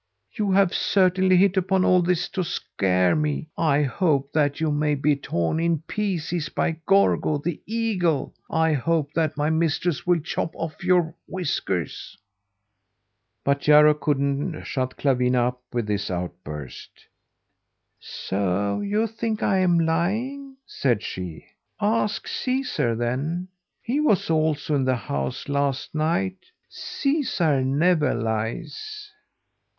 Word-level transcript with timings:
You 0.33 0.51
have 0.53 0.73
certainly 0.73 1.37
hit 1.37 1.57
upon 1.57 1.85
all 1.85 2.01
this 2.01 2.27
to 2.29 2.43
scare 2.43 3.15
me. 3.15 3.49
I 3.55 3.83
hope 3.83 4.33
that 4.33 4.59
you 4.59 4.71
may 4.71 4.95
be 4.95 5.15
torn 5.15 5.59
in 5.59 5.83
pieces 5.83 6.49
by 6.49 6.77
Gorgo, 6.87 7.37
the 7.37 7.61
eagle! 7.67 8.33
I 8.49 8.73
hope 8.73 9.13
that 9.13 9.37
my 9.37 9.51
mistress 9.51 10.07
will 10.07 10.19
chop 10.19 10.55
off 10.55 10.83
your 10.83 11.13
whiskers!" 11.27 12.17
But 13.45 13.61
Jarro 13.61 13.93
couldn't 13.93 14.63
shut 14.63 14.97
Clawina 14.97 15.49
up 15.49 15.61
with 15.71 15.85
this 15.85 16.09
outburst. 16.09 17.05
"So 17.99 18.81
you 18.83 19.05
think 19.05 19.43
I'm 19.43 19.77
lying," 19.77 20.57
said 20.65 21.03
she. 21.03 21.45
"Ask 21.79 22.27
Caesar, 22.27 22.95
then! 22.95 23.49
He 23.83 23.99
was 23.99 24.31
also 24.31 24.73
in 24.73 24.85
the 24.85 24.95
house 24.95 25.47
last 25.47 25.93
night. 25.93 26.39
Caesar 26.69 27.63
never 27.63 28.15
lies." 28.15 29.11